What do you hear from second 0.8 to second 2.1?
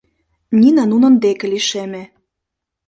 нунын дек лишеме.